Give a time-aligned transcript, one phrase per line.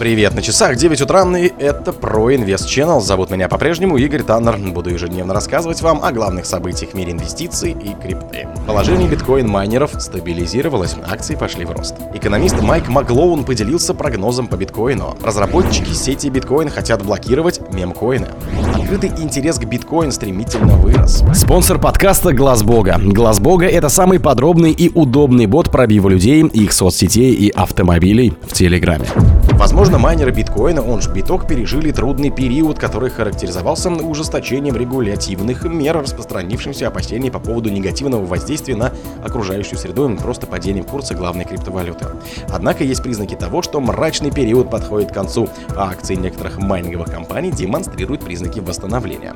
[0.00, 3.02] Привет, на часах 9 утра, и это Pro Invest Channel.
[3.02, 4.56] Зовут меня по-прежнему Игорь Таннер.
[4.56, 8.48] Буду ежедневно рассказывать вам о главных событиях в мире инвестиций и крипты.
[8.66, 11.96] Положение биткоин-майнеров стабилизировалось, акции пошли в рост.
[12.14, 15.18] Экономист Майк Маклоун поделился прогнозом по биткоину.
[15.22, 18.28] Разработчики сети биткоин хотят блокировать мемкоины.
[18.74, 21.22] Открытый интерес к биткоин стремительно вырос.
[21.34, 22.98] Спонсор подкаста Глаз Бога.
[22.98, 28.54] Глаз Бога это самый подробный и удобный бот пробива людей, их соцсетей и автомобилей в
[28.54, 29.04] Телеграме.
[29.60, 36.88] Возможно, майнеры биткоина, он же биток, пережили трудный период, который характеризовался ужесточением регулятивных мер, распространившимся
[36.88, 38.92] опасений по поводу негативного воздействия на
[39.24, 42.06] окружающую среду и просто падением курса главной криптовалюты.
[42.50, 47.50] Однако есть признаки того, что мрачный период подходит к концу, а акции некоторых майнинговых компаний
[47.50, 49.34] демонстрируют признаки восстановления.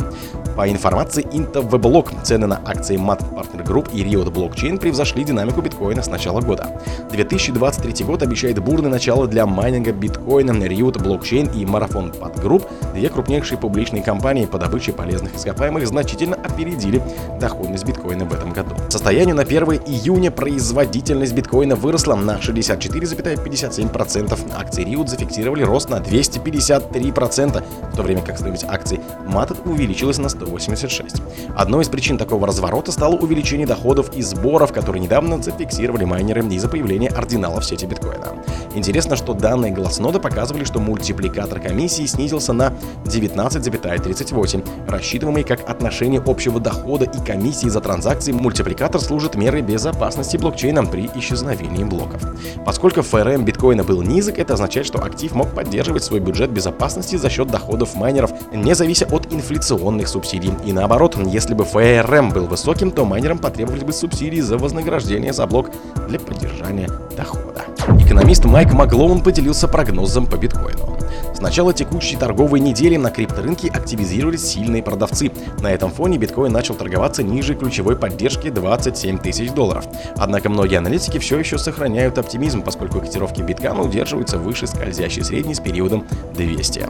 [0.57, 6.03] По информации IntoWeblog, цены на акции MAT Partner Group и Riot Blockchain превзошли динамику биткоина
[6.03, 6.81] с начала года.
[7.11, 13.59] 2023 год обещает бурное начало для майнинга биткоина, Riot Blockchain и Pad Group, две крупнейшие
[13.59, 17.03] публичные компании по добыче полезных ископаемых, значительно опередили
[17.41, 18.75] доходность биткоина в этом году.
[18.89, 24.39] К состоянию на 1 июня производительность биткоина выросла на 64,57%.
[24.57, 30.29] Акции Riot зафиксировали рост на 253%, в то время как стоимость акций MAT увеличилась на
[30.29, 31.17] 186.
[31.57, 36.69] Одной из причин такого разворота стало увеличение доходов и сборов, которые недавно зафиксировали майнеры из-за
[36.69, 38.35] появления ординалов в сети биткоина.
[38.75, 42.73] Интересно, что данные глазнода показывали, что мультипликатор комиссии снизился на
[43.05, 44.89] 19,38.
[44.89, 51.09] Рассчитываемый как отношение общего дохода и комиссии за транзакции, мультипликатор служит мерой безопасности блокчейна при
[51.15, 52.21] исчезновении блоков.
[52.67, 57.31] Поскольку ФРМ биткоина был низок, это означает, что актив мог поддерживать свой бюджет безопасности за
[57.31, 60.51] счет доходов майнеров, не завися от инфляционных субсидий.
[60.67, 65.47] И наоборот, если бы ФРМ был высоким, то майнерам потребовались бы субсидии за вознаграждение за
[65.47, 65.71] блок
[66.09, 67.64] для поддержания дохода.
[67.89, 70.99] Экономист Майк Маглоун поделился прогнозом по биткоину.
[71.35, 75.31] С начала текущей торговой недели на крипторынке активизировались сильные продавцы.
[75.61, 79.85] На этом фоне биткоин начал торговаться ниже ключевой поддержки 27 тысяч долларов.
[80.17, 85.61] Однако многие аналитики все еще сохраняют оптимизм, поскольку котировки биткана удерживаются выше скользящей средней с
[85.61, 86.87] периодом 200.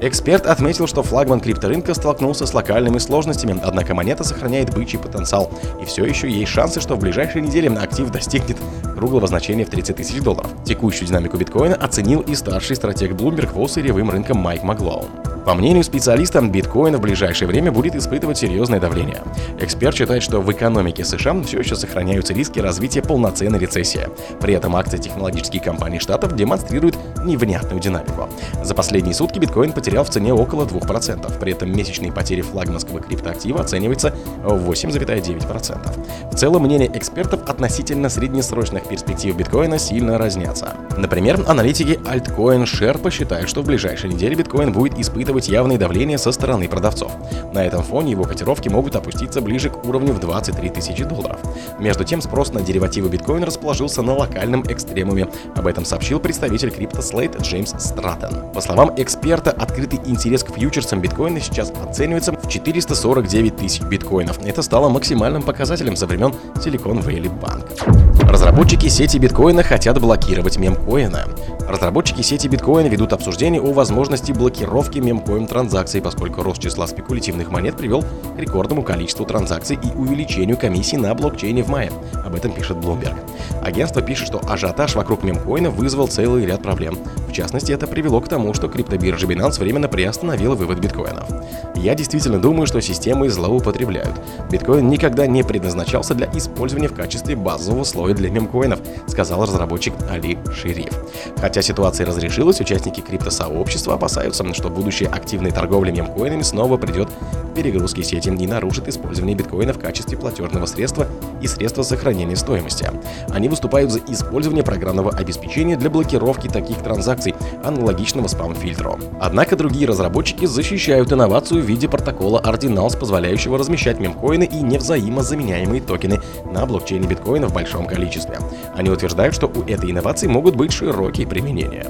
[0.00, 5.50] Эксперт отметил, что флагман крипторынка столкнулся с локальными сложностями, однако монета сохраняет бычий потенциал,
[5.82, 8.56] и все еще есть шансы, что в ближайшие недели актив достигнет
[8.98, 10.50] круглого значения в 30 тысяч долларов.
[10.64, 15.27] Текущую динамику биткоина оценил и старший стратег Bloomberg по сырьевым рынкам Майк Маглоун.
[15.48, 19.22] По мнению специалиста, биткоин в ближайшее время будет испытывать серьезное давление.
[19.58, 24.08] Эксперт считает, что в экономике США все еще сохраняются риски развития полноценной рецессии.
[24.42, 28.28] При этом акции технологических компаний Штатов демонстрируют невнятную динамику.
[28.62, 33.62] За последние сутки биткоин потерял в цене около 2%, при этом месячные потери флагманского криптоактива
[33.62, 34.14] оцениваются
[34.44, 36.30] в 8,9%.
[36.30, 40.74] В целом мнение экспертов относительно среднесрочных перспектив биткоина сильно разнятся.
[40.98, 46.32] Например, аналитики Altcoin Sherpa считают, что в ближайшей неделе биткоин будет испытывать явное давление со
[46.32, 47.12] стороны продавцов.
[47.52, 51.38] На этом фоне его котировки могут опуститься ближе к уровню в 23 тысячи долларов.
[51.78, 55.28] Между тем, спрос на деривативы биткоина расположился на локальном экстремуме.
[55.54, 58.50] Об этом сообщил представитель CryptoSlate Джеймс Стратон.
[58.52, 64.38] По словам эксперта, открытый интерес к фьючерсам биткоина сейчас оценивается в 449 тысяч биткоинов.
[64.44, 68.28] Это стало максимальным показателем со времен Silicon Valley Bank.
[68.28, 71.24] Разработчики сети биткоина хотят блокировать мемкоина.
[71.68, 77.76] Разработчики сети биткоина ведут обсуждение о возможности блокировки мемкоин транзакций, поскольку рост числа спекулятивных монет
[77.76, 78.06] привел к
[78.38, 81.90] рекордному количеству транзакций и увеличению комиссий на блокчейне в мае.
[82.24, 83.16] Об этом пишет Bloomberg.
[83.62, 86.98] Агентство пишет, что ажиотаж вокруг мемкоина вызвал целый ряд проблем.
[87.28, 91.28] В частности, это привело к тому, что криптобиржа Binance временно приостановила вывод биткоинов.
[91.74, 94.14] Я действительно думаю, что системы злоупотребляют.
[94.50, 100.38] Биткоин никогда не предназначался для использования в качестве базового слоя для мемкоинов, сказал разработчик Али
[100.54, 100.92] Шериф.
[101.38, 108.02] Хотя ситуация разрешилась, участники криптосообщества опасаются, что будущая активная торговля мемкоинами снова придет к перегрузке
[108.02, 111.06] сети и нарушит использование биткоина в качестве платежного средства
[111.40, 112.90] и средства сохранения стоимости.
[113.30, 118.98] Они выступают за использование программного обеспечения для блокировки таких транзакций, аналогичного спам-фильтру.
[119.20, 126.20] Однако другие разработчики защищают инновацию в виде протокола Ordinals, позволяющего размещать мемкоины и невзаимозаменяемые токены
[126.52, 128.38] на блокчейне биткоина в большом количестве.
[128.74, 131.86] Они утверждают, что у этой инновации могут быть широкие применения.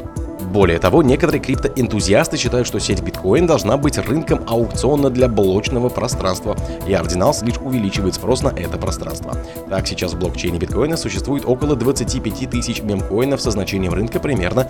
[0.49, 6.57] Более того, некоторые криптоэнтузиасты считают, что сеть биткоин должна быть рынком аукциона для блочного пространства,
[6.87, 9.37] и Ordinals лишь увеличивает спрос на это пространство.
[9.69, 14.67] Так, сейчас в блокчейне биткоина существует около 25 тысяч мемкоинов со значением рынка примерно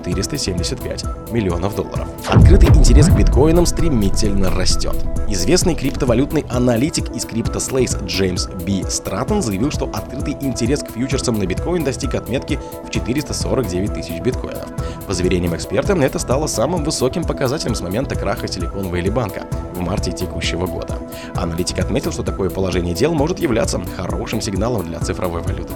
[0.00, 2.08] 475 миллионов долларов.
[2.26, 4.96] Открытый интерес к биткоинам стремительно растет.
[5.28, 8.88] Известный криптовалютный аналитик из CryptoSlays Джеймс Б.
[8.88, 14.68] Стратон заявил, что открытый интерес к фьючерсам на биткоин достиг отметки в 449 тысяч биткоинов.
[15.06, 19.42] По заверениям эксперта, это стало самым высоким показателем с момента краха Silicon Valley банка
[19.74, 20.98] в марте текущего года.
[21.34, 25.72] Аналитик отметил, что такое положение дел может являться хорошим сигналом для цифровой валюты.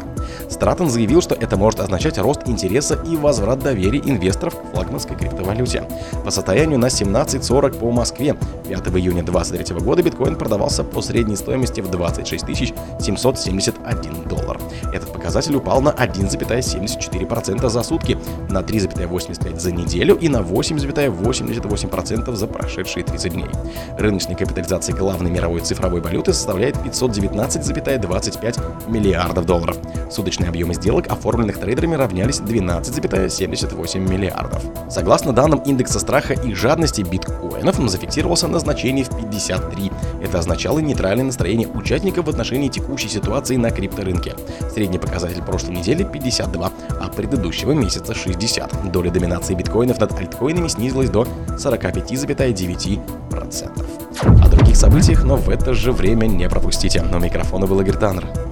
[0.48, 5.84] Стратон заявил, что это может означать рост интереса и возврат доверия инвесторов к флагманской криптовалюте.
[6.24, 8.36] По состоянию на 17.40 по Москве
[8.68, 14.58] 5 июня 2023 года биткоин продавался по средней стоимости в 26 771 доллар.
[15.26, 18.16] Показатель упал на 1,74% за сутки,
[18.48, 23.48] на 3,85% за неделю и на 8,88% за прошедшие 30 дней.
[23.98, 29.76] Рыночная капитализация главной мировой цифровой валюты составляет 519,25 миллиардов долларов.
[30.12, 34.62] Суточные объемы сделок, оформленных трейдерами, равнялись 12,78 миллиардов.
[34.88, 39.90] Согласно данным индекса страха и жадности биткоинов, зафиксировался на значении в 53.
[40.22, 44.36] Это означало нейтральное настроение участников в отношении текущей ситуации на крипторынке.
[44.72, 48.92] Средний показатель прошлой недели 52, а предыдущего месяца 60.
[48.92, 51.26] Доля доминации биткоинов над альткоинами снизилась до
[51.56, 54.42] 45,9%.
[54.42, 57.02] О других событиях, но в это же время не пропустите.
[57.02, 58.45] На микрофона был Игорь Таннер.